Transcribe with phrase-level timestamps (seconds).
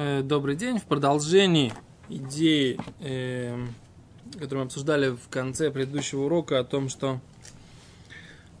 [0.00, 0.78] Э, добрый день.
[0.78, 1.72] В продолжении
[2.08, 3.66] идеи, э,
[4.34, 7.18] которую мы обсуждали в конце предыдущего урока о том, что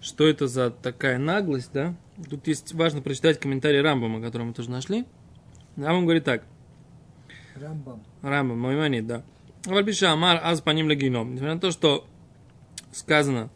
[0.00, 1.94] что это за такая наглость, да?
[2.28, 5.04] Тут есть важно прочитать комментарий Рамбама, который мы тоже нашли.
[5.76, 6.42] Рамбам говорит так.
[7.54, 8.02] Рамбам.
[8.20, 9.22] Рамбам, мой манит, да.
[9.64, 11.34] Вальбиша Амар аз по ним легином.
[11.34, 12.04] Несмотря на то, что
[12.90, 13.48] сказано,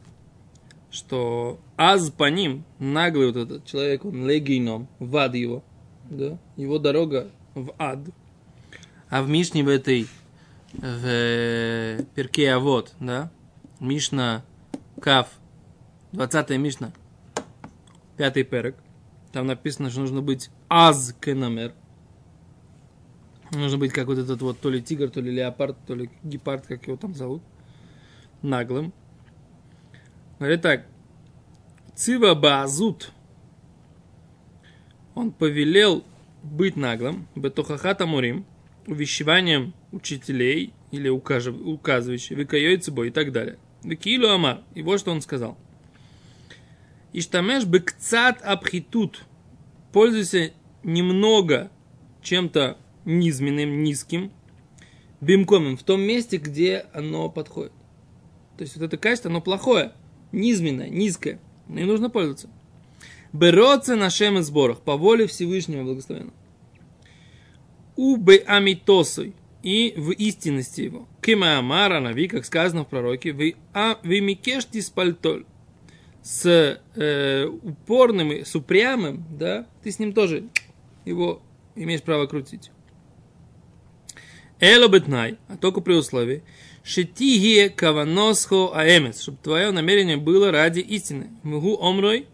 [0.92, 5.64] что аз по ним, наглый вот этот человек, он легином, в ад его,
[6.08, 8.00] да, его дорога в ад.
[9.08, 10.06] А в Мишне в этой,
[10.72, 13.30] в Перке Авод, да,
[13.80, 14.42] Мишна
[15.00, 15.28] Кав,
[16.12, 16.92] 20 Мишна,
[18.16, 18.76] пятый перек,
[19.32, 21.74] там написано, что нужно быть аз кенамер.
[23.50, 26.66] Нужно быть как вот этот вот то ли тигр, то ли леопард, то ли гепард,
[26.66, 27.42] как его там зовут,
[28.40, 28.94] наглым.
[30.38, 30.86] Говорит так,
[31.94, 33.12] Цива Баазут,
[35.14, 36.02] он повелел
[36.42, 38.44] быть наглым, бетохахата мурим,
[38.86, 43.58] увещеванием учителей или указывающих, выкаёй цибой и так далее.
[43.82, 44.62] Викилу амар.
[44.74, 45.56] И вот что он сказал.
[47.12, 49.24] Иштамеш бекцат абхитут.
[49.92, 50.52] Пользуйся
[50.82, 51.70] немного
[52.22, 54.32] чем-то низменным, низким,
[55.20, 57.72] бимкомим, в том месте, где оно подходит.
[58.56, 59.92] То есть вот это качество, оно плохое,
[60.30, 61.40] низменное, низкое.
[61.68, 62.48] И нужно пользоваться.
[63.32, 66.34] Бероться на шем и сборах, по воле Всевышнего благословенного.
[67.96, 71.08] Убе амитосой, и в истинности его.
[71.20, 75.44] Кима Амара Нави, как сказано в пророке, вы, а, вы микешти спальтоль.
[76.22, 80.44] С э, упорным, с упрямым, да, ты с ним тоже
[81.04, 81.42] его
[81.74, 82.70] имеешь право крутить.
[84.60, 86.44] Эло бетнай, а только при условии,
[86.84, 91.30] шитигие каваносхо аэмес, чтобы твое намерение было ради истины.
[91.42, 92.28] Мгу омрой,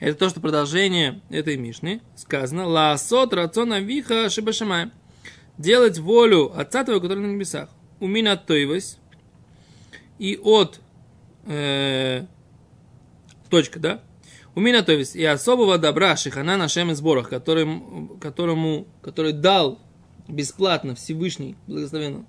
[0.00, 2.66] это то, что продолжение этой Мишны сказано.
[2.66, 4.90] Лаасот рацона виха шибашамай.
[5.58, 7.68] Делать волю Отца твоего, который на небесах.
[8.00, 8.96] Умина тойвась.
[10.18, 10.80] И от...
[11.46, 12.24] Э,
[13.50, 14.02] точка, да?
[14.54, 15.14] Умина тойвась.
[15.14, 19.78] И особого добра Шихана нашем сборах, которым, которому, который дал
[20.28, 22.24] бесплатно Всевышний, благословенно,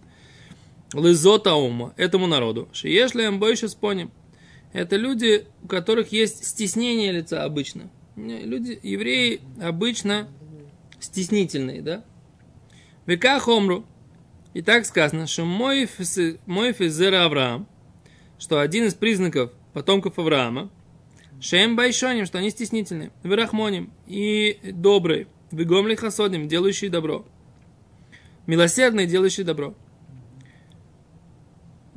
[0.93, 2.67] Лызота ума, этому народу.
[2.73, 4.11] Шиешли больше споним.
[4.73, 7.89] Это люди, у которых есть стеснение лица обычно.
[8.15, 10.29] Люди, евреи обычно
[10.99, 12.05] стеснительные, да?
[13.05, 13.85] Века хомру.
[14.53, 17.67] И так сказано, что мой физера Авраам,
[18.37, 20.69] что один из признаков потомков Авраама,
[21.39, 27.25] Шем Байшоним, что они стеснительны, Верахмоним и добрые, Вегомли Хасодим, делающие добро,
[28.45, 29.73] милосердные, делающие добро.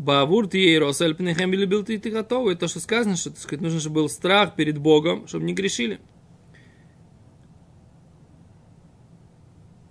[0.04, 2.54] Бавур ты Росель Пнехем любил ты ты готовы.
[2.56, 5.98] То, что сказано, что так сказать, нужно, чтобы был страх перед Богом, чтобы не грешили.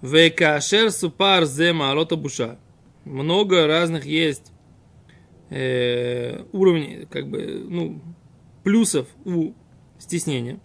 [0.01, 2.59] Векашер супар зема алота буша.
[3.05, 4.51] Много разных есть
[5.49, 8.01] э, уровней, как бы, ну,
[8.63, 9.53] плюсов у
[9.97, 10.59] стеснения.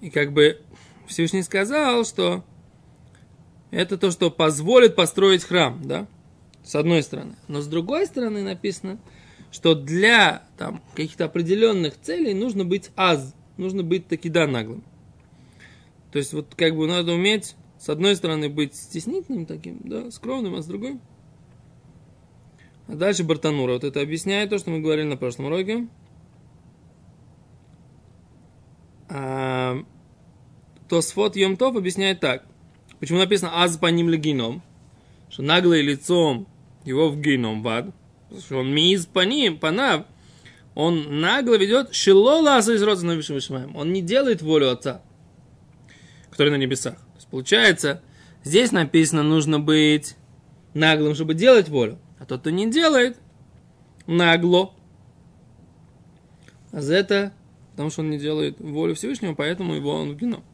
[0.00, 0.60] И как бы
[1.06, 2.44] Всевышний сказал, что
[3.70, 6.06] это то, что позволит построить храм, да,
[6.64, 7.34] с одной стороны.
[7.48, 8.98] Но с другой стороны написано,
[9.50, 14.84] что для там, каких-то определенных целей нужно быть аз, нужно быть таки да наглым.
[16.12, 20.54] То есть вот как бы надо уметь с одной стороны быть стеснительным таким, да, скромным,
[20.54, 20.98] а с другой.
[22.88, 25.86] А дальше Бартанура вот это объясняет то, что мы говорили на прошлом уроке.
[29.10, 29.84] А,
[30.88, 32.46] Тосфот Йомтов объясняет так.
[33.00, 34.62] Почему написано аз по ним геном?
[35.30, 36.46] Что наглое лицом
[36.84, 37.86] его в геном в ад.
[38.38, 40.04] Что он миз по ним, панав.
[40.74, 43.20] Он нагло ведет шилола из родственным
[43.74, 45.02] Он не делает волю отца,
[46.30, 46.94] который на небесах.
[46.94, 48.02] То есть, получается,
[48.44, 50.14] здесь написано, нужно быть
[50.74, 51.98] наглым, чтобы делать волю.
[52.20, 53.18] А тот, кто не делает,
[54.06, 54.72] нагло.
[56.70, 57.32] А за это,
[57.72, 60.44] потому что он не делает волю Всевышнего, поэтому его он в геном.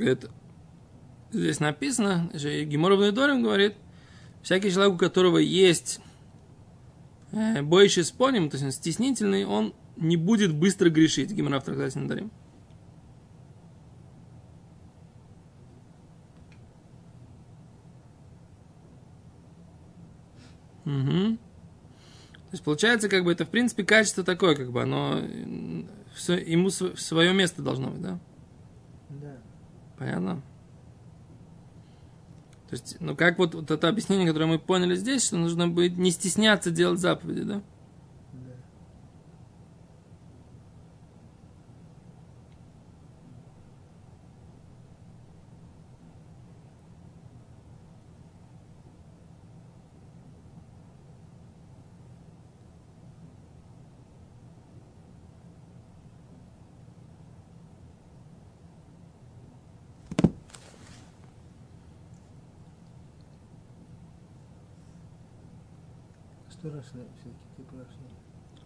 [0.00, 0.30] Говорит,
[1.30, 3.74] здесь написано, что Геморовный Дорим говорит,
[4.42, 6.00] всякий человек, у которого есть
[7.32, 11.32] э, больше споним, то есть он стеснительный, он не будет быстро грешить.
[11.32, 12.30] Геморрав трактате Надарим.
[20.86, 21.36] Угу.
[21.36, 25.20] То есть получается, как бы это в принципе качество такое, как бы оно
[26.14, 28.00] все, ему св- свое место должно быть?
[28.00, 28.18] Да.
[30.00, 30.40] Понятно?
[32.70, 35.98] То есть, ну как вот, вот это объяснение, которое мы поняли здесь, что нужно быть
[35.98, 37.42] не стесняться делать заповеди?
[37.42, 37.62] Да.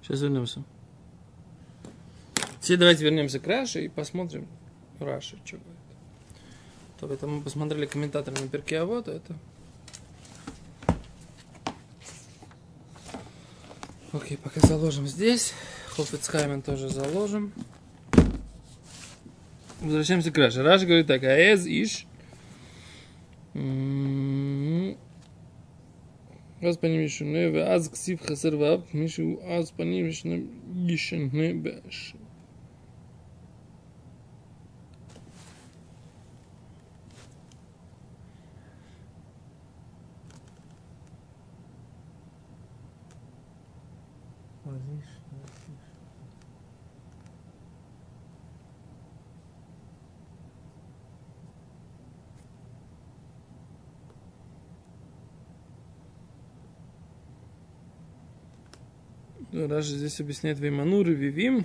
[0.02, 0.62] Сейчас вернемся.
[2.60, 4.48] Теперь давайте вернемся к Раше и посмотрим
[4.98, 5.74] Раши, что говорит.
[6.98, 9.36] То это мы посмотрели комментаторы на перке, а вот это.
[14.12, 15.52] Окей, пока заложим здесь.
[15.88, 17.52] Хофицхаймен тоже заложим.
[19.80, 20.62] Возвращаемся к Раше.
[20.62, 22.06] Раша говорит так, аэз иш.
[26.63, 30.35] אז פנים ישונה, ואז כסיב חסר ו', מישהו אז פנים ישנה,
[30.87, 31.53] ישנה
[59.54, 61.64] Раша здесь объясняет Вейманур и Вивим.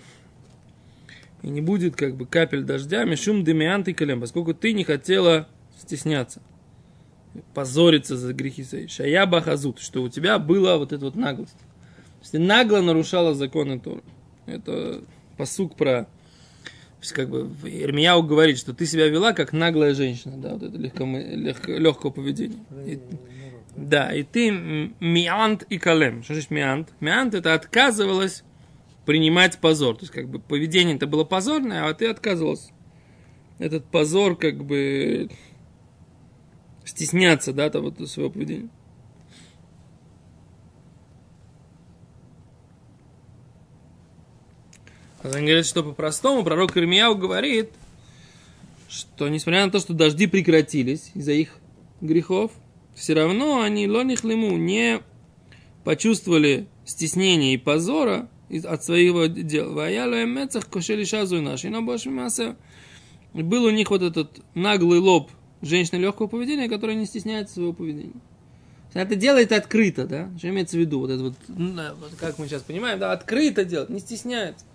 [1.41, 5.47] И не будет как бы капель дождя, мишум демиант и колем, поскольку ты не хотела
[5.79, 6.41] стесняться,
[7.53, 8.87] позориться за грехи свои.
[8.87, 11.57] Шая бахазут, что у тебя была вот эта вот наглость.
[11.57, 14.03] То есть ты нагло нарушала законы Тора.
[14.45, 15.01] Это
[15.37, 16.07] посук про...
[17.13, 21.05] Как бы Ирмияу говорит, что ты себя вела как наглая женщина, да, вот это легко,
[21.71, 22.59] легкого поведения.
[22.85, 22.99] И-
[23.75, 24.13] да?
[24.13, 26.23] и ты миант и калем.
[26.23, 26.93] Что значит миант?
[26.99, 28.43] Миант это отказывалась
[29.05, 29.95] принимать позор.
[29.95, 32.71] То есть, как бы поведение это было позорное, а ты отказывалась
[33.57, 35.29] этот позор, как бы
[36.85, 38.69] стесняться, да, того своего поведения.
[45.21, 47.71] А он говорит, что по-простому пророк Ирмияу говорит,
[48.87, 51.57] что несмотря на то, что дожди прекратились из-за их
[51.99, 52.51] грехов,
[52.99, 54.99] все равно они лонихлему не
[55.85, 58.27] почувствовали стеснения и позора
[58.65, 59.89] от своего дела.
[62.11, 62.57] Масса.
[63.33, 65.31] И был у них вот этот наглый лоб
[65.61, 68.19] женщины легкого поведения, которая не стесняется своего поведения.
[68.93, 70.29] Это делает открыто, да?
[70.37, 70.99] Что имеется в виду?
[70.99, 74.65] Вот это ну, вот как мы сейчас понимаем, да, открыто делать, не стесняется.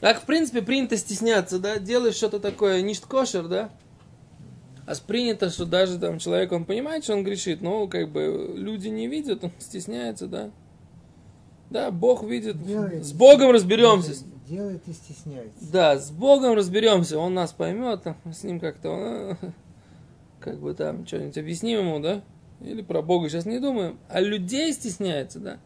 [0.00, 1.78] Как, в принципе, принято стесняться, да?
[1.78, 3.70] Делаешь что-то такое ништь кошер, да?
[4.90, 8.88] А принято, что даже там человек, он понимает, что он грешит, но как бы люди
[8.88, 10.50] не видят, он стесняется, да?
[11.70, 12.60] Да, Бог видит.
[12.60, 13.04] Делает.
[13.04, 14.24] С Богом разберемся.
[14.48, 15.72] Делает и стесняется.
[15.72, 19.36] Да, с Богом разберемся, он нас поймет, там, с ним как-то, он, а,
[20.40, 22.22] как бы там, что-нибудь объясним ему, да?
[22.60, 25.58] Или про Бога сейчас не думаем, а людей стесняется, да?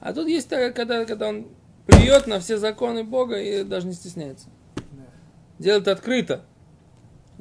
[0.00, 1.46] А тут есть такая, когда, когда он
[1.86, 4.48] плюет на все законы Бога и даже не стесняется.
[4.74, 5.04] Да.
[5.60, 6.44] Делает открыто.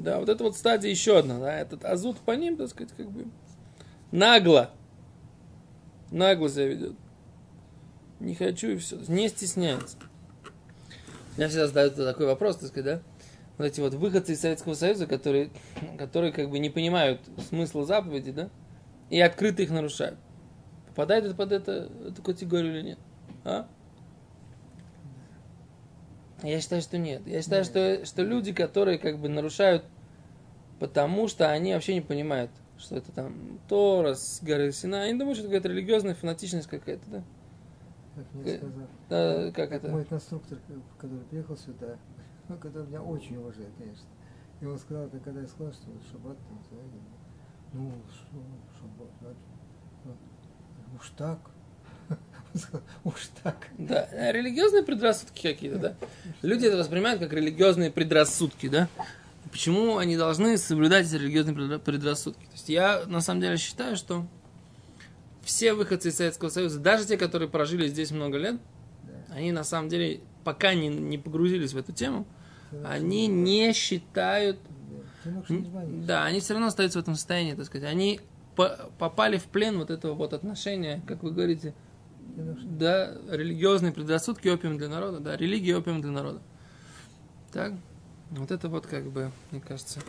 [0.01, 3.12] Да, вот это вот стадия еще одна, да, этот азут по ним, так сказать, как
[3.12, 3.27] бы
[4.12, 4.72] нагло,
[6.10, 6.96] нагло себя ведет.
[8.20, 9.98] Не хочу и все, не стесняется.
[11.38, 13.01] Меня всегда задают такой вопрос, так сказать, да,
[13.60, 15.51] вот эти вот выходцы из Советского Союза, которые,
[16.00, 18.50] которые как бы не понимают смысла заповеди, да,
[19.12, 20.17] и открыто их нарушают.
[20.88, 23.00] Попадает это под это, эту категорию или нет?
[23.43, 23.67] А?
[26.43, 27.25] Я считаю, что нет.
[27.27, 29.86] Я считаю, что, что люди, которые как бы нарушают,
[30.79, 35.03] потому что они вообще не понимают, что это там Тора с горы Сина.
[35.03, 37.24] Они думают, что это какая-то религиозная фанатичность какая-то, да?
[38.15, 38.88] Как мне Э, сказал.
[39.10, 39.89] Да, как это?
[39.89, 40.57] Мой конструктор,
[40.98, 41.98] который приехал сюда,
[42.50, 44.07] ну, который меня очень уважает, конечно.
[44.60, 46.60] И он сказал, это когда я сказал, что шаббат там,
[47.74, 47.91] ну,
[48.79, 49.36] шаббат,
[50.05, 50.12] ну,
[51.00, 51.39] уж так.
[53.03, 53.67] Уж так.
[53.77, 55.96] Да, э, религиозные предрассудки какие-то, да?
[56.41, 58.88] Люди это воспринимают как религиозные предрассудки, да?
[59.51, 62.46] Почему они должны соблюдать эти религиозные предра- предрассудки?
[62.46, 64.25] То есть я на самом деле считаю, что
[65.43, 68.58] все выходцы из Советского Союза, даже те, которые прожили здесь много лет,
[69.29, 72.25] они на самом деле, пока не, не погрузились в эту тему,
[72.84, 74.58] они не считают
[76.05, 76.24] Да.
[76.25, 77.89] Они все равно остаются в этом состоянии, так сказать.
[77.89, 78.20] Они
[78.55, 81.74] по- попали в плен вот этого вот отношения, как вы говорите.
[82.36, 86.42] Да, религиозные предрассудки опиум для народа, да, религия опиум для народа.
[87.52, 87.74] Так?
[88.32, 90.00] Вот это вот как бы, мне кажется.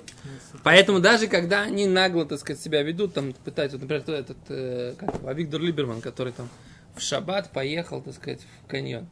[0.62, 4.36] Поэтому даже когда они нагло, так сказать, себя ведут, там пытаются, вот, например, кто этот,
[4.48, 6.48] э, как его, Виктор Либерман, который там
[6.94, 9.08] в шаббат поехал, так сказать, в каньон.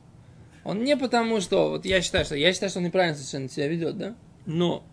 [0.63, 3.67] Он не потому, что, вот я считаю, что, я считаю, что он неправильно совершенно себя
[3.67, 4.15] ведет, да?
[4.47, 4.85] Но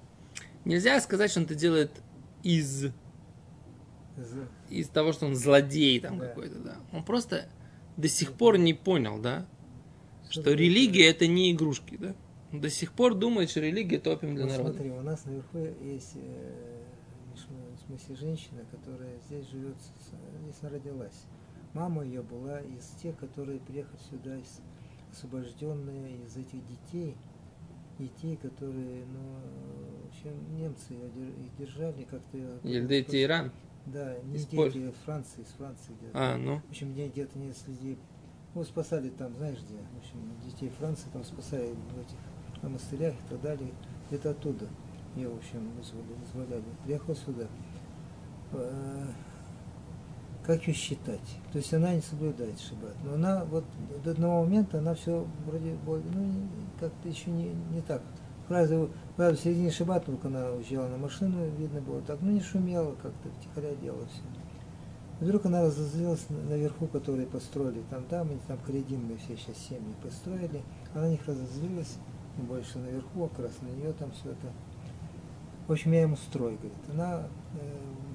[0.66, 1.92] нельзя сказать, что он это делает
[2.42, 2.86] из,
[4.70, 6.26] из того, что он злодей там Да.
[6.26, 6.76] какой-то, да.
[6.92, 7.48] Он просто
[7.98, 9.46] до сих пор не понял, да,
[10.30, 12.16] что религия это не игрушки, да.
[12.54, 14.74] Он до сих пор думает, что религия это опиум для Вот народа.
[14.74, 16.84] смотри, у нас наверху есть э,
[17.36, 19.76] в смысле женщина, которая здесь живет,
[20.42, 21.26] здесь она родилась.
[21.74, 24.62] Мама ее была из тех, которые приехали сюда, из,
[25.12, 27.16] освобожденные из этих детей,
[28.00, 32.38] детей, которые, ну, в общем, немцы ее держали как-то.
[32.64, 33.52] Ельды Тиран.
[33.94, 36.12] Да, не из дети, Франции, из Франции где-то.
[36.14, 36.60] А, ну.
[36.60, 37.98] В общем, где- где-то несколько людей,
[38.54, 42.18] ну, спасали там, знаешь где, в общем, детей Франции там спасали в этих
[42.64, 43.70] монастырях и так далее,
[44.10, 44.68] где-то оттуда.
[45.16, 46.64] Ее, в общем, вызвали, вызволяли.
[46.84, 47.48] Приехал сюда.
[48.54, 49.06] Э,
[50.46, 51.38] Как ее считать?
[51.52, 52.96] То есть она не соблюдает шаббат.
[53.04, 53.66] Но она вот
[54.06, 56.32] до одного момента она все вроде ну,
[56.80, 58.02] как-то еще не, не так.
[58.48, 58.88] Правда,
[59.18, 62.94] правда, в середине шаббата, только она уезжала на машину, видно было так, ну не шумела,
[62.94, 64.22] как-то втихаря делала все.
[65.20, 70.62] Вдруг она разозлилась на- наверху, которые построили там, и там харидимные все сейчас семьи построили.
[70.94, 71.96] Она на них разозлилась,
[72.36, 74.48] тем больше наверху, как раз на нее там все это.
[75.68, 76.74] В общем, я ему устрою, говорит.
[76.94, 77.24] Она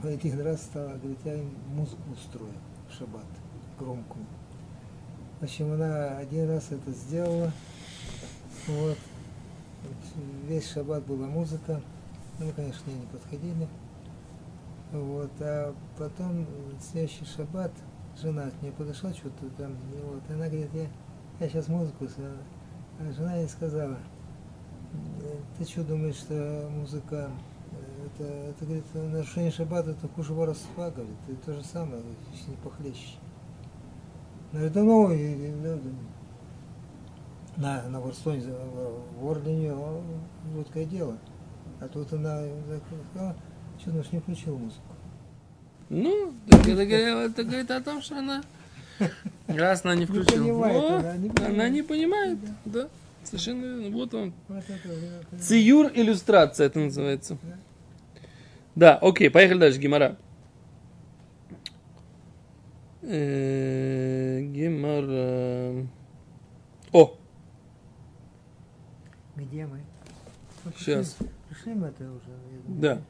[0.04, 2.54] э, один раз стала, говорит, я им музыку устрою
[2.90, 3.26] шаббат,
[3.78, 4.24] громкую.
[5.40, 7.52] В общем, она один раз это сделала.
[8.68, 8.96] Вот.
[10.46, 11.80] Весь шаббат была музыка.
[12.38, 13.68] Ну, мы, конечно, к ней не подходили.
[14.92, 16.46] Вот, а потом
[16.80, 17.72] следующий шаббат
[18.20, 19.74] жена от нее подошла, что-то там,
[20.04, 20.86] вот, она говорит, я,
[21.40, 22.06] я сейчас музыку,
[22.98, 23.96] а жена ей сказала,
[25.22, 27.30] «Э, ты что думаешь, что музыка,
[28.04, 32.56] это, это, говорит, нарушение шаббата, это хуже воровства, говорит, это то же самое, говорит, не
[32.56, 33.16] похлеще.
[34.52, 35.92] Она говорит, да ну, ну,
[37.56, 38.58] на, на воровство, не за-
[39.18, 40.02] вор для нее,
[40.54, 41.18] жуткое дело.
[41.80, 42.42] А тут она
[43.12, 43.36] сказала,
[43.80, 44.82] что думаешь, не включила музыку.
[45.90, 48.42] Ну, так это, говорит- это говорит о том, что она
[49.48, 50.42] раз она не включила.
[50.42, 51.72] понимает, О, она не она понимает.
[51.72, 52.38] не понимает.
[52.64, 52.88] Да,
[53.24, 53.96] совершенно верно.
[53.96, 54.32] Вот он.
[54.48, 57.36] Вот это, Циюр иллюстрация это называется.
[58.74, 60.16] Да, окей, поехали дальше, Гимара.
[63.02, 65.86] Э, Гемара.
[66.92, 67.16] О,
[69.42, 69.80] Где мы?
[70.64, 71.16] Мы пришли- Щас.
[71.48, 72.30] Пришли мы это уже,
[72.68, 73.02] да.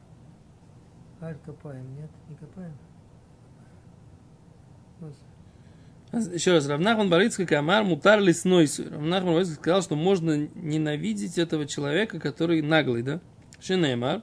[1.21, 2.09] Аль копаем, нет?
[2.29, 2.73] Не копаем?
[4.99, 5.13] Вот.
[6.33, 8.83] Еще раз, Равнахман Барицкий Камар Мутар Леснойсу.
[8.89, 13.19] Равнахман Барицкий сказал, что можно ненавидеть этого человека, который наглый, да?
[13.59, 14.21] Шинеймар.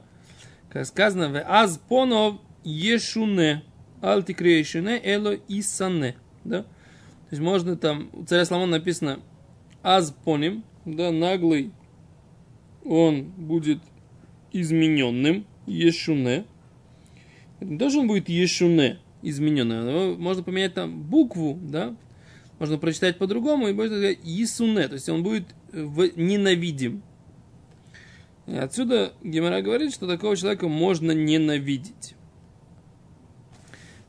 [0.69, 3.63] Как сказано, в аз понов ешуне,
[4.01, 6.15] алтикре ешуне, эло исане.
[6.43, 6.63] Да?
[6.63, 6.67] То
[7.31, 9.19] есть можно там, у царя Соломона написано
[9.83, 11.71] аз поним, да, наглый,
[12.83, 13.79] он будет
[14.51, 16.45] измененным, ешуне.
[17.59, 20.19] Не то, что он будет ешуне, измененным.
[20.19, 21.95] Можно поменять там букву, да,
[22.61, 25.79] можно прочитать по-другому, и будет Исуне, то есть он будет э,
[26.15, 27.01] ненавидим.
[28.45, 32.13] И отсюда Гемора говорит, что такого человека можно ненавидеть.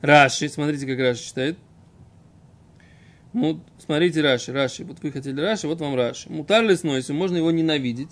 [0.02, 1.58] Раши, смотрите, как Раши читает.
[3.32, 4.84] Ну, смотрите Раши, Раши.
[4.84, 6.30] Вот вы хотели Раши, вот вам Раши.
[6.30, 8.10] Мутар леснойсу, можно его ненавидеть.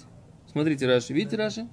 [0.50, 1.68] Смотрите Раши, видите Раши?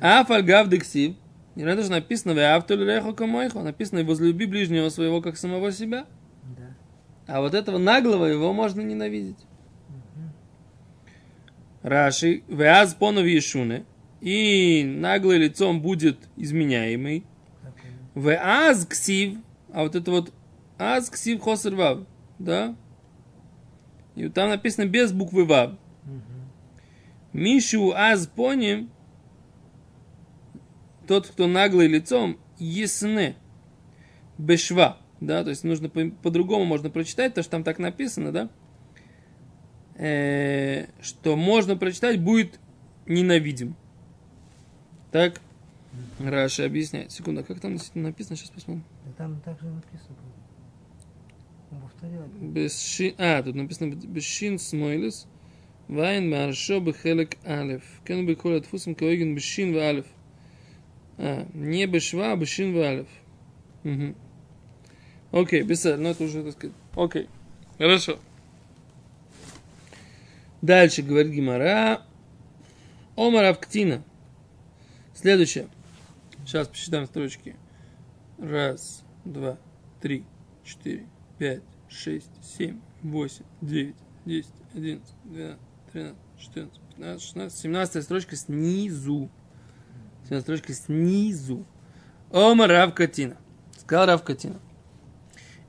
[0.00, 0.20] Да.
[0.20, 1.14] Афаль гав дексив.
[1.54, 3.60] И это же написано, в автоль реху камойху.
[3.60, 6.06] Написано, возлюби ближнего своего, как самого себя.
[6.58, 6.74] Да.
[7.28, 9.38] А вот этого наглого его можно ненавидеть.
[11.82, 13.84] Раши, веаз понов ешуне.
[14.20, 17.24] И наглый лицом будет изменяемый.
[18.16, 19.38] Веаз ксив.
[19.72, 20.32] А вот это вот
[20.76, 22.00] аз ксив хосер вав.
[22.40, 22.74] Да?
[24.16, 25.72] И там написано без буквы вав.
[27.32, 28.90] Мишу аз поним,
[31.06, 33.36] тот, кто наглый лицом, ясне,
[34.38, 38.50] бешва, да, то есть нужно по- по-другому можно прочитать, то, что там так написано, да,
[40.02, 42.58] Э, что можно прочитать, будет
[43.04, 43.76] ненавидим.
[45.12, 45.42] Так,
[46.18, 47.12] Раша объясняет.
[47.12, 48.82] Секунду, а как там написано, сейчас посмотрим.
[49.04, 50.16] Да там так же написано
[51.70, 51.80] было.
[51.82, 52.26] Повторял.
[52.40, 55.26] Бешин, а, тут написано Бешин смойлес,
[55.90, 57.82] вайн маршо бехелек алев.
[58.06, 60.06] Кен бы колет фусом коеген Бешин в алев.
[61.18, 63.08] А, не бешва, а Бешин в алев.
[63.82, 64.14] Мгм.
[65.32, 67.28] Окей, бесед, ну это уже, так сказать, окей.
[67.78, 68.18] Хорошо.
[70.62, 72.02] Дальше говорит Гимара.
[73.16, 74.02] Омар Авктина.
[75.14, 75.68] Следующее.
[76.44, 77.54] Сейчас посчитаем строчки.
[78.38, 79.58] Раз, два,
[80.00, 80.24] три,
[80.64, 81.06] четыре,
[81.38, 85.60] пять, шесть, семь, восемь, девять, десять, одиннадцать, двенадцать,
[85.92, 89.30] тринадцать, четырнадцать, пятнадцать, шестнадцать, семнадцатая строчка снизу.
[90.24, 91.66] Семнадцатая строчка снизу.
[92.30, 93.36] Омар Равкатина.
[93.78, 94.60] Сказал Равкатина.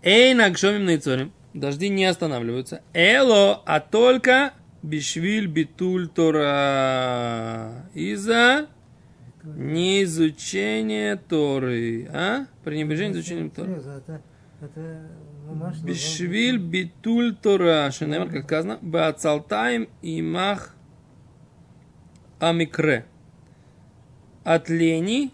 [0.03, 1.31] Эй, нагшомим на Ицорим.
[1.53, 2.81] Дожди не останавливаются.
[2.93, 7.89] Эло, а только бишвиль битуль Тора.
[7.93, 8.67] Из-за
[9.43, 12.07] неизучения Торы.
[12.13, 12.45] А?
[12.63, 13.73] Пренебрежение изучением Торы.
[13.73, 14.21] Это,
[14.61, 15.09] это
[15.83, 17.91] Бишвиль битуль Тора.
[17.91, 18.79] Шинемар, как сказано.
[18.81, 20.75] Баацалтаем имах
[22.39, 23.05] амикре.
[24.43, 25.31] От лени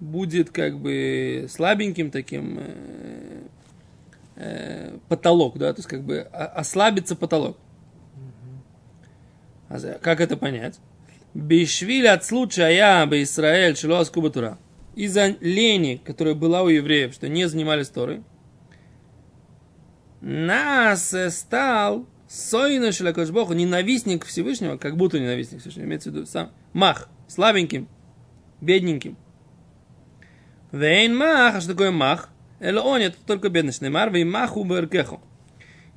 [0.00, 3.42] будет как бы слабеньким таким э,
[4.36, 7.56] э, потолок, да, то есть как бы ослабится потолок.
[9.68, 10.78] А Как это понять?
[11.34, 14.58] Бишвиль от случая я бы Израиль шило аскубатура.
[14.94, 18.22] Из-за лени, которая была у евреев, что не занимались Торой,
[20.26, 27.08] нас стал Сойна Шелакошбоху, ненавистник Всевышнего, как будто ненавистник Всевышнего, имеется в виду сам Мах,
[27.28, 27.88] слабеньким,
[28.60, 29.16] бедненьким.
[30.72, 32.30] Вейн Мах, а что такое Мах?
[32.58, 33.82] Эло он, это только бедность.
[33.82, 35.20] Немар, вей Маху Беркеху.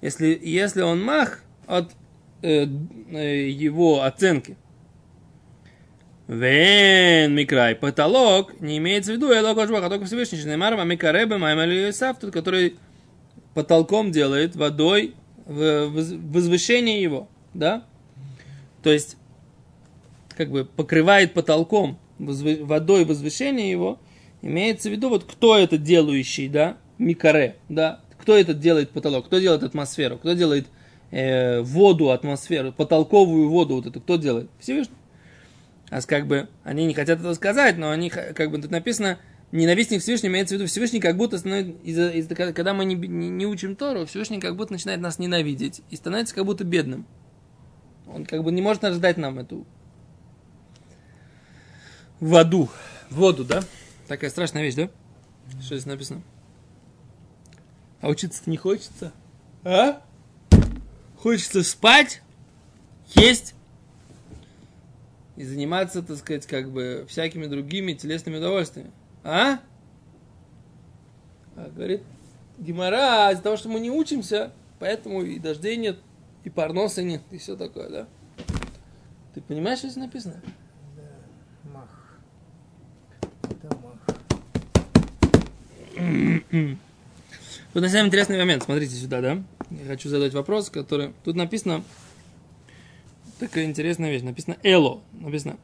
[0.02, 1.92] Если, если он Мах от
[2.42, 2.68] э,
[3.12, 4.58] э, его оценки.
[6.28, 7.74] Вен микрай.
[7.76, 10.44] Потолок не имеется в виду Эло Кошбах, а только Всевышний.
[10.44, 12.76] Немар, а микаребе маймали тот, который
[13.54, 15.16] потолком делает водой
[15.46, 17.84] возвышение его, да?
[18.84, 19.18] То есть,
[20.36, 24.00] как бы покрывает потолком водой возвышение его,
[24.42, 26.78] имеется в виду вот кто это делающий, да?
[26.98, 28.02] Микаре, да?
[28.20, 29.26] Кто это делает потолок?
[29.26, 30.18] Кто делает атмосферу?
[30.18, 30.68] Кто делает
[31.12, 34.00] э, воду, атмосферу, потолковую воду вот это?
[34.00, 34.50] Кто делает?
[34.60, 34.96] Всевышний.
[35.90, 39.18] А как бы они не хотят этого сказать, но они как бы тут написано
[39.52, 43.30] ненавистник Всевышний имеется в виду Всевышний как будто становится, из-за, из-за- когда мы не, не,
[43.30, 47.06] не учим Тору, Всевышний как будто начинает нас ненавидеть и становится как будто бедным.
[48.08, 49.66] Он как бы не может ожидать нам эту
[52.20, 52.70] воду,
[53.10, 53.64] воду, да?
[54.08, 54.90] Такая страшная вещь, да?
[55.62, 56.22] Что здесь написано?
[58.02, 59.12] А учиться-то не хочется?
[59.64, 60.02] А?
[61.18, 62.22] Хочется спать,
[63.14, 63.54] есть
[65.36, 68.92] и заниматься, так сказать, как бы всякими другими телесными удовольствиями.
[69.24, 69.60] А?
[71.56, 72.04] А, говорит,
[72.58, 76.00] Гимара, из-за того, что мы не учимся, поэтому и дождей нет,
[76.44, 78.08] и парноса нет, и все такое, да?
[79.34, 80.42] Ты понимаешь, что здесь написано?
[80.96, 82.20] Да, мах.
[83.44, 84.00] Это мах.
[87.74, 89.44] Тут на самом интересный момент, смотрите сюда, да?
[89.70, 91.14] Я хочу задать вопрос, который...
[91.24, 91.84] Тут написано...
[93.40, 94.24] Такая интересная вещь.
[94.24, 95.02] Написано «эло».
[95.14, 95.58] Написано,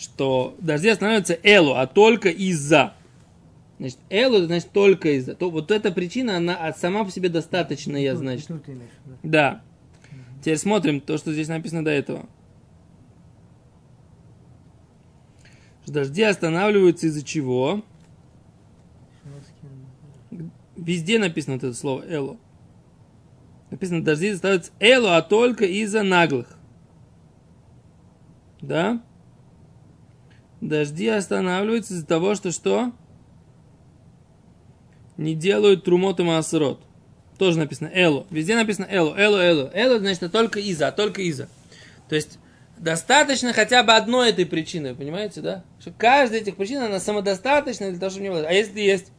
[0.00, 2.94] что дожди останавливаются «эло», а только из-за.
[3.78, 5.34] Значит, это значит только из-за.
[5.34, 8.46] То, вот эта причина, она сама по себе достаточная, Тут- значит.
[8.46, 9.16] Тут ты имеешь, да.
[9.22, 9.62] Да.
[10.40, 12.26] Теперь смотрим то, что здесь написано до этого.
[15.86, 17.82] Дожди останавливаются из-за чего?
[20.76, 22.36] Везде написано вот это слово «эло».
[23.70, 26.56] Написано, дожди оставляются «эло», а только из-за наглых.
[28.62, 29.02] Да?
[30.60, 32.92] Дожди останавливаются из-за того, что что?
[35.16, 36.80] Не делают трумот и маасрот.
[37.38, 38.26] Тоже написано «эло».
[38.30, 39.70] Везде написано «эло», «эло», «эло».
[39.72, 41.48] «Эло» значит только из-за, а только из-за.
[42.08, 42.38] То есть,
[42.76, 45.64] достаточно хотя бы одной этой причины, понимаете, да?
[45.80, 48.46] Что каждая из этих причин, она самодостаточна для того, чтобы не было.
[48.46, 49.12] А если есть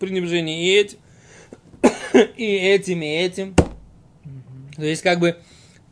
[0.00, 0.98] пренебрежение и этим,
[2.36, 3.54] и этим, и этим,
[4.74, 5.36] то есть как бы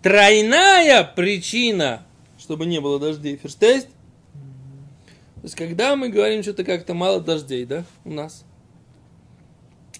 [0.03, 2.07] тройная причина,
[2.39, 3.37] чтобы не было дождей.
[3.37, 3.89] Ферштейст?
[5.37, 8.45] То есть когда мы говорим что-то как-то мало дождей, да, у нас,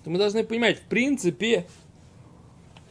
[0.03, 1.67] то мы должны понимать, в принципе,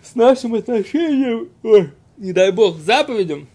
[0.03, 3.47] с нашим отношением, ой, не дай бог, заповедям,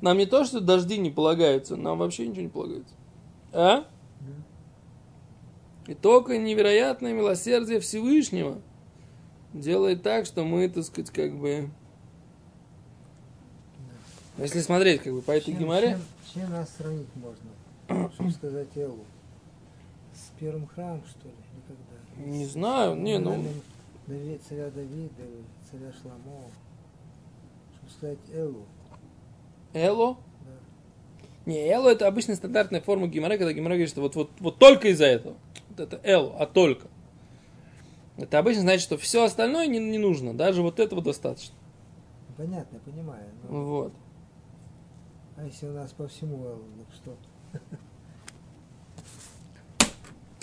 [0.00, 2.94] нам не то, что дожди не полагаются, нам вообще ничего не полагается.
[3.52, 3.84] А?
[5.86, 8.60] И только невероятное милосердие Всевышнего
[9.52, 11.70] делает так, что мы, так сказать, как бы...
[14.36, 15.98] Если смотреть, как бы, по этой Чем, геморе,
[16.32, 17.50] чем, чем нас сравнить можно?
[17.88, 19.04] Чтобы сказать Элу.
[20.12, 21.34] С первым храмом, что ли?
[21.56, 22.30] Никогда.
[22.30, 23.62] не знаю, не, ну, Наверное,
[24.06, 25.22] Давид, царя Давида,
[25.70, 26.50] царя Шламова.
[27.76, 28.64] Чтобы сказать Элу.
[29.74, 30.16] Эло.
[30.44, 30.50] Да.
[31.52, 34.88] Не, Эло это обычная стандартная форма гемора, когда гемора говорит, что вот, вот, вот только
[34.88, 35.36] из-за этого.
[35.70, 36.88] Вот это Эло, а только.
[38.16, 41.54] Это обычно значит, что все остальное не, не нужно, даже вот этого достаточно.
[42.36, 43.28] Понятно, понимаю.
[43.48, 43.92] но- Вот.
[45.36, 46.44] А если у нас по всему,
[46.78, 47.16] так что?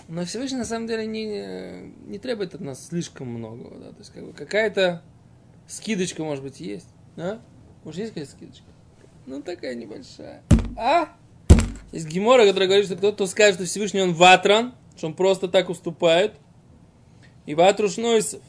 [0.08, 4.12] Но Всевышний на самом деле не, не требует от нас слишком многого, да, то есть
[4.12, 5.02] как бы какая-то
[5.68, 7.42] скидочка, может быть, есть, да?
[7.84, 8.66] Может, есть какая-то скидочка?
[9.26, 10.44] Ну, такая небольшая.
[10.78, 11.10] А?
[11.92, 15.70] Есть Гемора, который говорит, что кто-то скажет, что Всевышний он ватран, что он просто так
[15.70, 16.36] уступает.
[17.46, 18.42] И ватруш нойсов.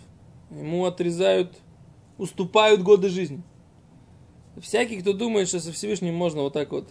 [0.50, 1.56] Ему отрезают,
[2.18, 3.42] уступают годы жизни.
[4.60, 6.88] Всякий, кто думает, что со Всевышним можно вот так вот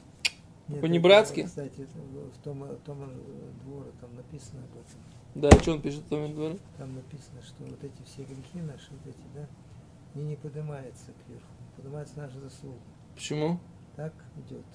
[0.68, 1.42] Нет, По-небратски?
[1.42, 1.88] это, Кстати,
[2.34, 2.98] в том, в том
[3.64, 5.00] дворе там написано об этом.
[5.36, 6.62] Да, что он пишет в том говорит?
[6.78, 9.48] Там написано, что вот эти все грехи наши, вот эти, да,
[10.16, 12.80] они не поднимаются кверху, поднимаются наши заслуги.
[13.14, 13.60] Почему?
[13.96, 14.66] Так идет.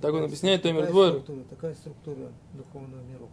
[0.00, 1.08] Так он объясняет Томер Двор.
[1.10, 3.26] структура, Такая структура духовного мира.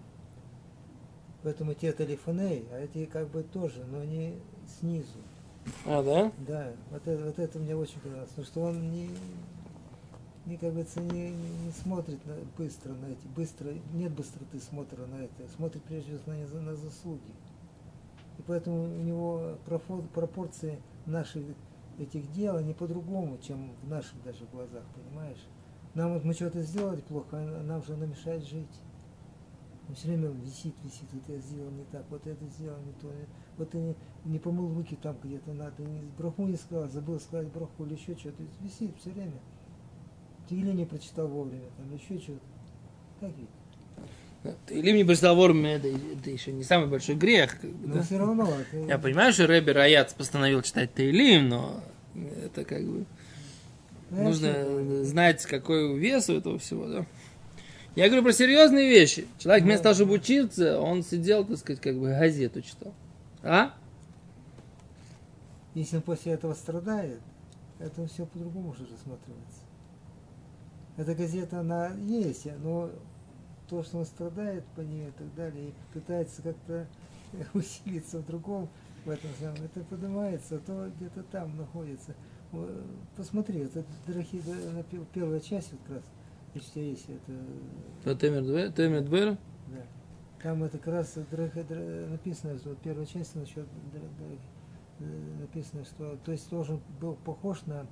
[1.44, 4.36] Поэтому те телефоней, а эти как бы тоже, но они
[4.80, 5.20] снизу.
[5.86, 6.32] А, да?
[6.48, 9.10] Да, вот это, вот это мне очень понравилось, потому что он не,
[10.46, 15.16] не как говорится, не, не смотрит на- быстро на эти, быстро, нет быстроты смотра на
[15.16, 17.22] это, смотрит прежде всего на, на заслуги.
[18.38, 19.58] И поэтому у него
[20.14, 21.44] пропорции наших
[21.98, 25.44] этих дел, они по-другому, чем в наших даже глазах, понимаешь?
[25.94, 28.82] Нам вот мы что-то сделали плохо, а нам же оно мешает жить.
[29.88, 33.12] Он все время висит, висит, вот я сделал не так, вот это сделал не то,
[33.58, 37.48] вот ты не, не помыл руки там где-то надо, не, браху не сказал, забыл сказать
[37.48, 39.40] браху или еще что-то, висит все время.
[40.50, 42.40] Или не прочитал вовремя, там еще что-то.
[43.20, 44.56] Так ведь.
[44.68, 47.60] Ты Или мне прочитал вовремя, это, это еще не самый большой грех.
[47.60, 48.02] как Но да?
[48.04, 48.78] все равно это...
[48.86, 51.84] Я понимаю, что Рэбби Раяц постановил читать Таилим, но
[52.44, 53.06] это как бы
[54.12, 57.06] Ну, я нужно вообще- знать, какой вес у этого всего, да.
[57.96, 59.26] Я говорю про серьезные вещи.
[59.40, 62.94] Человек вместо того, чтобы учиться, он сидел, так сказать, как бы газету читал.
[63.42, 63.74] А?
[65.74, 67.20] Если он после этого страдает,
[67.80, 69.62] это все по-другому уже рассматривается.
[70.98, 72.90] Эта газета, она есть, но
[73.70, 76.88] то, что он страдает по ней и так далее, и пытается как-то
[77.54, 78.70] усилиться в другом,
[79.06, 82.16] в этом самом, это поднимается, а то где-то там находится.
[83.18, 84.42] Посмотри, это дорогие,
[85.14, 86.04] первая часть вот как раз,
[86.54, 87.38] если есть это,
[89.02, 89.38] Двер?
[89.68, 89.82] да.
[90.42, 91.16] Там это как раз
[92.12, 93.66] написано, что вот первая часть насчет
[95.00, 95.04] э,
[95.40, 97.86] написано, что то есть должен был похож на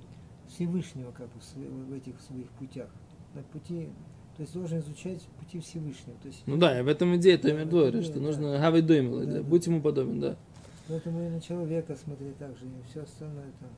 [0.48, 1.40] Всевышнего как бы
[1.88, 2.88] в, этих своих путях.
[3.34, 3.88] На пути,
[4.36, 6.16] то есть должен изучать пути Всевышнего.
[6.22, 8.20] То есть Ну да, и в этом идея Двер, да, что да.
[8.20, 9.42] нужно хавай доймел, Да, да, да.
[9.42, 10.36] будь ему подобен, да.
[10.88, 13.70] поэтому и на человека смотреть так же, и все остальное там.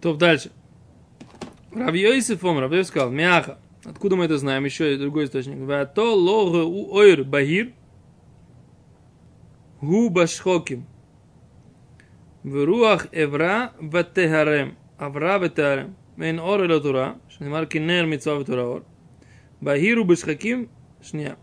[0.00, 0.50] То дальше.
[1.72, 3.58] Рав Йосиф Ом, Рав Йосиф сказал, мяха.
[3.84, 4.64] Откуда мы это знаем?
[4.64, 5.58] Еще и другой источник.
[5.58, 7.72] Вато лога у ойр багир
[9.80, 10.86] гу башхоким.
[12.46, 14.76] В руах эвра ватехарем.
[14.98, 15.96] Авра ватехарем.
[16.16, 17.18] Мейн ор и латура.
[17.28, 18.84] Шнемар кинер митцва ватураор.
[19.60, 20.68] Бахиру бешхаким
[21.02, 21.38] шня.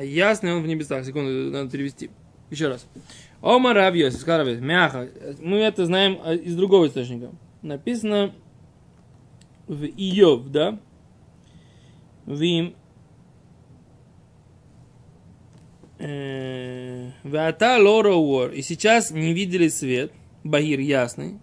[0.00, 1.04] Ясный он в небесах.
[1.04, 2.10] Секунду, надо перевести.
[2.50, 2.86] Еще раз.
[3.42, 5.08] Омар Рабьоси, сказал мяха.
[5.40, 7.32] Мы это знаем из другого источника.
[7.62, 8.32] Написано
[9.66, 10.78] в Иов, да?
[12.26, 12.76] В им
[15.98, 18.50] Вата Лора Уор.
[18.50, 20.12] И сейчас не видели свет.
[20.44, 21.40] Багир ясный.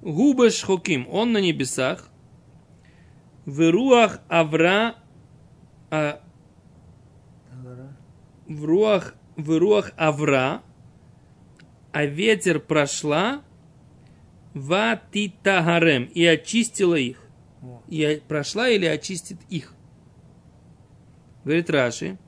[0.00, 1.06] Губа Шхоким.
[1.10, 2.08] Он на небесах.
[3.44, 4.96] В руах Авра.
[5.90, 6.20] а,
[8.50, 10.62] в руах, в руах Авра,
[11.92, 13.42] а ветер прошла
[14.54, 17.22] ватитагарем и очистила их.
[17.88, 19.74] И прошла или очистит их.
[21.44, 22.18] Говорит Раши.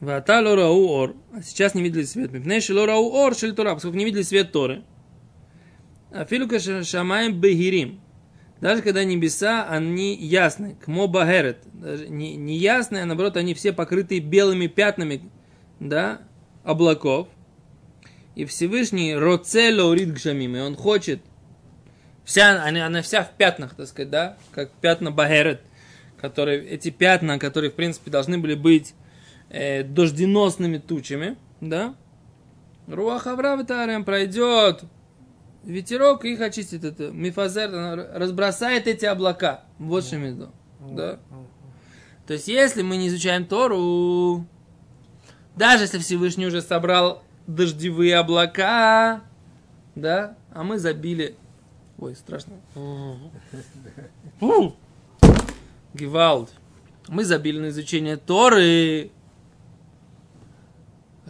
[0.00, 1.16] Вата лорау ор.
[1.32, 2.32] А сейчас не видели свет.
[2.32, 3.74] Мипнейши лорау ор шель Тора.
[3.74, 4.84] Поскольку не видели свет Торы.
[6.10, 8.00] А филука шамаем бегирим.
[8.60, 10.76] Даже когда небеса, они ясны.
[10.84, 11.58] Кмо багерет.
[11.72, 15.22] Даже не, не ясные, а наоборот, они все покрыты белыми пятнами,
[15.78, 16.22] да,
[16.64, 17.28] облаков.
[18.34, 20.56] И Всевышний роцело урит гшамим.
[20.56, 21.20] И он хочет
[22.24, 25.60] вся, она, она вся в пятнах, так сказать, да, как пятна Багерет,
[26.20, 28.94] которые, эти пятна, которые, в принципе, должны были быть
[29.50, 31.94] э, дожденосными тучами, да,
[32.86, 34.82] Руах Авраам Тарем пройдет,
[35.64, 37.70] ветерок их очистит, это мифазер,
[38.14, 40.50] разбросает эти облака, вот что имею в виду,
[40.94, 41.18] да.
[42.26, 44.46] То есть, если мы не изучаем Тору,
[45.56, 49.22] даже если Всевышний уже собрал дождевые облака,
[49.94, 51.34] да, а мы забили...
[51.98, 52.54] Ой, страшно.
[55.94, 56.50] Гевалд.
[57.08, 59.10] Мы забили на изучение Торы.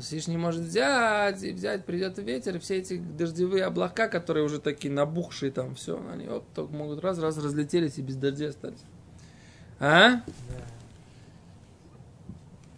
[0.01, 4.93] Всевышний может взять, и взять, придет ветер, и все эти дождевые облака, которые уже такие
[4.93, 8.83] набухшие там, все, они оп, только могут раз-раз разлетелись и без дождя остались.
[9.81, 10.11] А?
[10.11, 10.25] Да.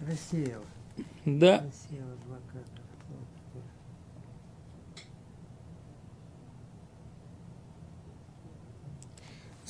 [0.07, 0.65] Рассеял.
[1.25, 1.65] Да.
[1.67, 2.59] Рассеял облака.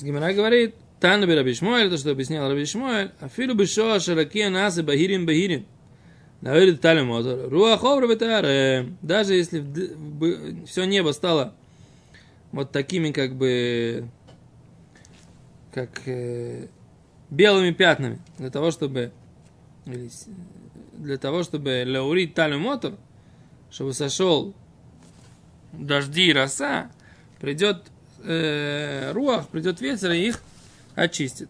[0.02, 4.50] Гимара говорит, Тану би Раби Шмуэль, то, что объяснял Раби Шмуэль, афилу бы шоа шаракия
[4.50, 5.66] насы бахирим бахирим.
[6.40, 8.94] Говорит Талю Мотор, руахов рабитаре.
[9.02, 9.64] Даже если
[10.66, 11.54] все небо стало
[12.52, 14.08] вот такими как бы
[15.72, 16.66] как э,
[17.28, 19.12] белыми пятнами для того, чтобы
[19.84, 22.94] для того, чтобы лаурить талю мотор,
[23.70, 24.54] чтобы сошел
[25.72, 26.90] дожди и роса,
[27.40, 27.84] придет
[28.22, 30.42] э, руах, придет ветер и их
[30.94, 31.48] очистит.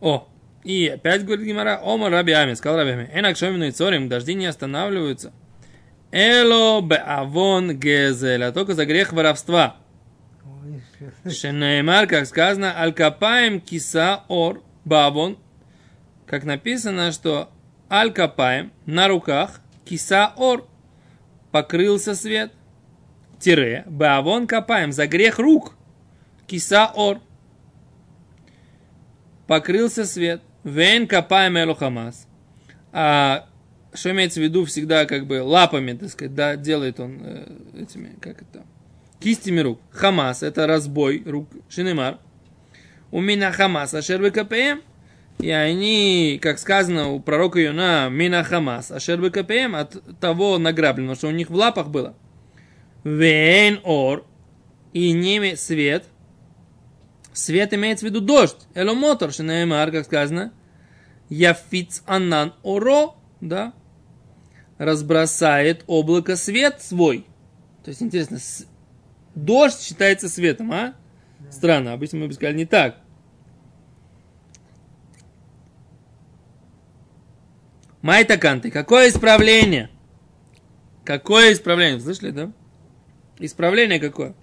[0.00, 0.28] О,
[0.68, 4.34] и опять говорит Гимара, Ома Раби Ами, сказал Раби Ами, Энак шомину и цорим, дожди
[4.34, 5.32] не останавливаются.
[6.12, 9.76] Эло беавон гезель, а только за грех воровства.
[11.26, 15.38] Шенеймар, как сказано, аль-капаем киса ор бавон.
[16.26, 17.48] Как написано, что
[17.90, 20.68] аль-капаем на руках киса ор
[21.50, 22.52] покрылся свет.
[23.40, 25.76] Тире, бавон капаем за грех рук.
[26.46, 27.20] כיסה אור
[29.46, 30.42] покрылся свет.
[30.64, 32.26] ואין כפיים אלא חמס.
[32.92, 33.48] А
[33.92, 37.46] что имеется в виду всегда как бы лапами, так сказать, да, делает он э,
[37.82, 38.64] этими, как это,
[39.20, 39.80] кистями рук.
[39.90, 41.48] חמס – это разбой рук.
[41.68, 42.18] שנאמר
[43.10, 44.80] ומן החמס אשר בכפיהם.
[45.38, 51.28] И они, как сказано у пророка Йона, מן החמס אשר בכפיהם, от того награбленного, что
[51.28, 52.14] у них в лапах было.
[53.04, 54.26] Вейн ор,
[54.92, 56.04] и ними свет.
[57.38, 58.66] Свет имеется в виду дождь.
[58.74, 60.52] Эломотор, шинемар, как сказано.
[61.28, 63.74] Яфиц анан оро, да,
[64.76, 67.26] разбросает облако свет свой.
[67.84, 68.66] То есть, интересно, с-
[69.36, 70.94] дождь считается светом, а?
[71.48, 72.96] Странно, обычно мы бы сказали не так.
[78.02, 79.90] Майтаканты, какое исправление?
[81.04, 82.00] Какое исправление?
[82.00, 82.52] Слышали, да?
[83.38, 84.34] Исправление какое?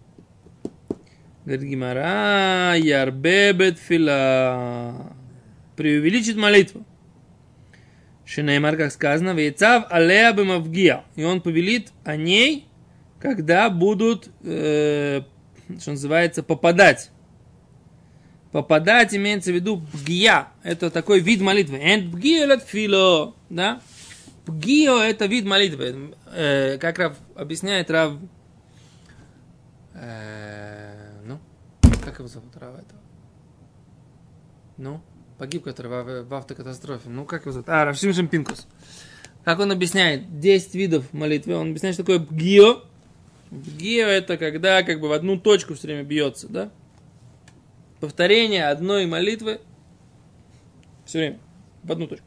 [1.45, 5.13] Говорит Гимара, ярбебет фила.
[5.75, 6.83] Преувеличит молитву.
[8.25, 11.03] Шинеймар, как сказано, вейцав алея бемавгия.
[11.15, 12.67] И он повелит о ней,
[13.19, 15.21] когда будут, э,
[15.79, 17.11] что называется, попадать.
[18.51, 20.47] Попадать имеется в виду пгия.
[20.63, 21.77] Это такой вид молитвы.
[22.11, 23.35] Пгия лет фило.
[23.51, 23.81] Да?
[24.47, 26.15] Пгио это вид молитвы.
[26.33, 28.13] Э, как Рав объясняет Рав...
[29.93, 30.54] э,
[32.05, 33.01] как его зовут, Рава этого?
[34.77, 35.01] Ну,
[35.39, 37.09] погиб, который в, автокатастрофе.
[37.09, 37.67] Ну, как его зовут?
[37.67, 38.67] А, Равшимшин Пинкус.
[39.43, 40.39] Как он объясняет?
[40.39, 41.55] 10 видов молитвы.
[41.55, 42.83] Он объясняет, что такое бгио.
[43.49, 46.71] Бгио– это когда как бы в одну точку все время бьется, да?
[47.99, 49.59] Повторение одной молитвы
[51.05, 51.39] все время.
[51.83, 52.25] В одну точку.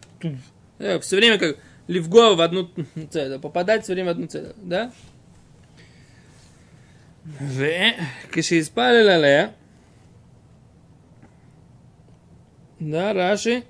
[0.79, 2.69] Э, все время как левго в одну
[3.11, 3.39] цель.
[3.39, 4.93] Попадать все время в одну цель, да?
[8.33, 9.55] Каши испалилале.
[12.81, 13.65] Да, Раши,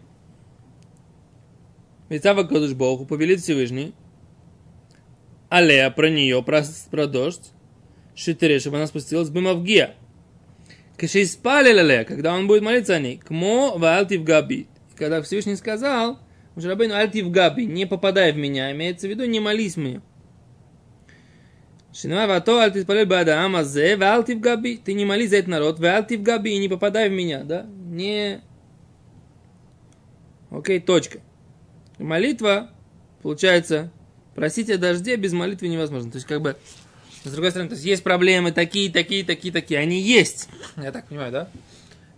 [2.08, 3.94] Митцав Акодыш Богу, повелит Всевышний,
[5.48, 7.52] Алея про нее, про, про дождь,
[8.14, 9.94] Шитере, чтобы она спустилась, Бимавгия.
[10.96, 14.66] Кашиспалил Алея, когда он будет молиться о ней, Кмо Ваалтив Габи.
[14.96, 16.18] Когда Всевышний сказал,
[16.56, 20.02] Мужрабейну Альтив Габи, не попадай в меня, имеется в виду, не молись мне.
[21.94, 24.76] Шинма вато аль тиспалель бада амазе, валтив габи.
[24.76, 27.66] Ты не молись за этот народ, валтив габи и не попадай в меня, да?
[27.90, 28.40] Не...
[30.50, 31.20] Окей, точка.
[31.98, 32.70] Молитва,
[33.22, 33.90] получается,
[34.34, 36.10] просить о дожде без молитвы невозможно.
[36.10, 36.56] То есть, как бы,
[37.24, 39.80] с другой стороны, то есть, есть проблемы такие, такие, такие, такие.
[39.80, 40.48] Они есть.
[40.76, 41.48] Я так понимаю, да?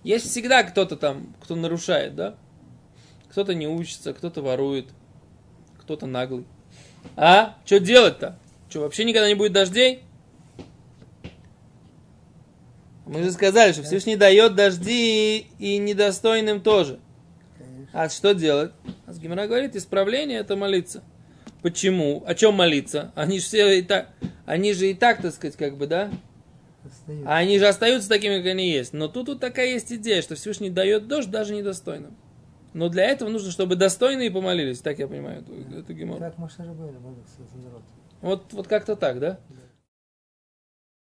[0.04, 2.36] Есть всегда кто-то там, кто нарушает, да?
[3.30, 4.88] Кто-то не учится, кто-то ворует,
[5.78, 6.44] кто-то наглый.
[7.16, 7.56] А?
[7.64, 8.38] Что делать-то?
[8.68, 10.02] Что, вообще никогда не будет дождей?
[13.06, 17.00] Мы же сказали, что Всевышний дает дожди и недостойным тоже.
[17.92, 18.72] А что делать?
[19.06, 21.02] А Гимара говорит, исправление это молиться.
[21.62, 22.22] Почему?
[22.26, 23.12] О чем молиться?
[23.14, 24.10] Они же все и так,
[24.46, 26.10] они же и так, так сказать, как бы, да?
[26.84, 27.28] Остается.
[27.28, 28.92] А они же остаются такими, как они есть.
[28.92, 32.16] Но тут вот такая есть идея, что Всевышний дает дождь даже недостойным.
[32.72, 34.80] Но для этого нужно, чтобы достойные помолились.
[34.80, 36.20] Так я понимаю эту, эту геморру.
[36.20, 37.82] Как Маша Рабейна молился за народ.
[38.22, 39.38] Вот, вот как-то так, да?
[39.48, 39.56] Да.